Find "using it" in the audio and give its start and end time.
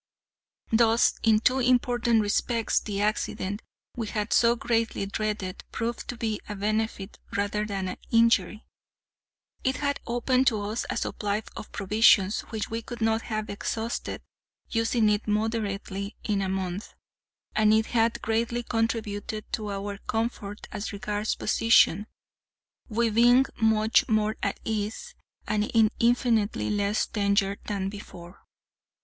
14.71-15.27